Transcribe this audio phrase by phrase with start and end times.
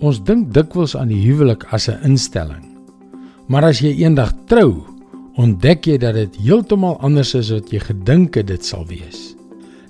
[0.00, 2.64] Ons dink dikwels aan die huwelik as 'n instelling.
[3.48, 4.80] Maar as jy eendag trou,
[5.36, 9.36] ontdek jy dat dit heeltemal anders is as wat jy gedink het dit sal wees.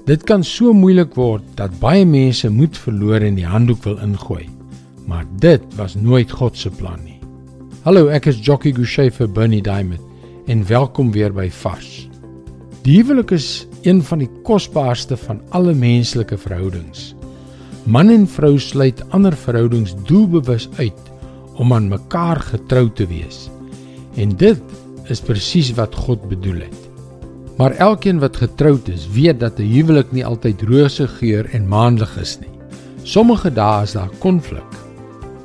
[0.07, 4.49] Dit kan so moeilik word dat baie mense moed verloor en die handdoek wil ingooi.
[5.07, 7.21] Maar dit was nooit God se plan nie.
[7.85, 10.01] Hallo, ek is Jockey Gouchee vir Bernie Diamond
[10.47, 12.09] en welkom weer by Vars.
[12.83, 17.15] Die huwelik is een van die kosbaarste van alle menslike verhoudings.
[17.85, 21.09] Man en vrou sluit ander verhoudings doelbewus uit
[21.61, 23.49] om aan mekaar getrou te wees.
[24.17, 24.61] En dit
[25.11, 26.79] is presies wat God bedoel het.
[27.61, 32.17] Maar elkeen wat getroud is, weet dat 'n huwelik nie altyd rose geur en maanlig
[32.21, 32.55] is nie.
[33.03, 34.77] Sommige dae is daar konflik.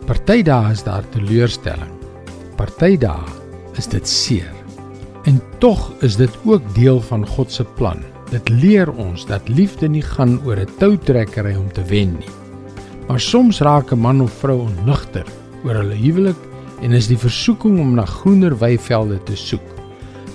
[0.05, 1.91] Party dae is daar teleurstelling.
[2.55, 3.23] Party dae
[3.77, 4.51] is dit seer.
[5.23, 8.14] En tog is dit ook deel van God se plan.
[8.35, 12.33] Dit leer ons dat liefde nie gaan oor 'n toutrekkery om te wen nie.
[13.07, 15.23] Maar soms raak 'n man of vrou onnugter
[15.63, 16.41] oor hulle huwelik
[16.81, 19.67] en is die versoeking om na groener weivelde te soek.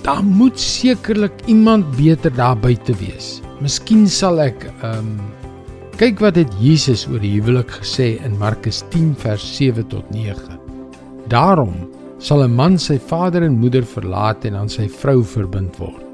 [0.01, 3.41] Daar moet sekerlik iemand beter daar buite wees.
[3.59, 5.19] Miskien sal ek ehm um,
[5.97, 10.57] kyk wat het Jesus oor die huwelik gesê in Markus 10 vers 7 tot 9.
[11.27, 11.75] Daarom
[12.17, 16.10] sal 'n man sy vader en moeder verlaat en aan sy vrou verbind word.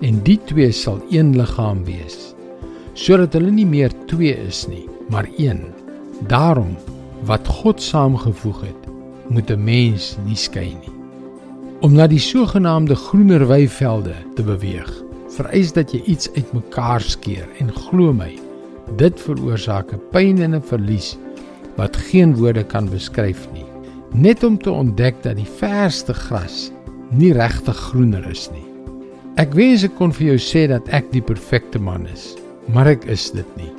[0.00, 2.32] En die twee sal een liggaam wees.
[2.96, 5.60] Sodat hulle nie meer twee is nie, maar een.
[6.28, 6.76] Daarom
[7.28, 8.88] wat God saamgevoeg het,
[9.28, 10.94] moet 'n mens nie skei nie.
[11.80, 14.90] Om na die sogenaamde groener weivelde te beweeg,
[15.28, 18.38] vereis dat jy iets uitmekaar skeer en glo my,
[18.96, 21.16] dit veroorsaak 'n pyn en 'n verlies
[21.76, 23.66] wat geen woorde kan beskryf nie.
[24.12, 26.72] Net om te ontdek dat die verste gras
[27.10, 28.69] nie regtig groener is nie.
[29.38, 32.34] Ek wens ek kon vir jou sê dat ek die perfekte man is,
[32.74, 33.70] maar ek is dit nie.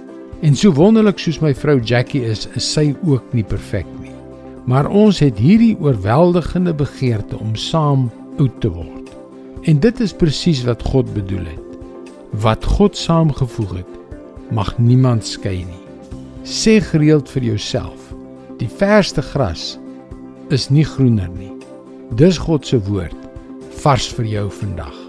[0.41, 4.15] En so wonderlik soos my vrou Jackie is, is sy ook nie perfek nie.
[4.69, 8.07] Maar ons het hierdie oorweldigende begeerte om saam
[8.39, 9.11] oud te word.
[9.69, 11.75] En dit is presies wat God bedoel het.
[12.41, 13.99] Wat God saamgevoeg het,
[14.55, 15.83] mag niemand skei nie.
[16.47, 18.09] Sê gereeld vir jouself:
[18.57, 19.75] Die verste gras
[20.49, 21.53] is nie groener nie.
[22.17, 23.17] Dis God se woord
[23.83, 25.00] vars vir jou vandag.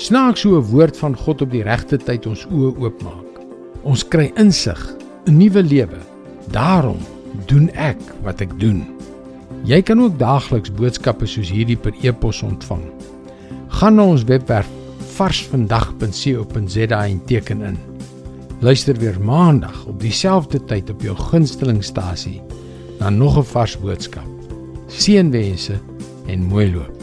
[0.00, 3.40] Snaaks so 'n woord van God op die regte tyd ons oë oopmaak.
[3.82, 4.96] Ons kry insig,
[5.26, 5.98] 'n nuwe lewe.
[6.50, 6.96] Daarom
[7.46, 8.86] doen ek wat ek doen.
[9.64, 12.82] Jy kan ook daagliks boodskappe soos hierdie per e-pos ontvang.
[13.68, 14.68] Gaan na ons webwerf
[15.16, 17.78] varsvandag.co.za en teken in.
[18.60, 22.40] Luister weer maandag op dieselfde tyd op jou gunstelingstasie
[22.98, 24.28] na nog 'n vars boodskap.
[24.86, 25.80] Seënwense
[26.26, 26.99] en mooi loop.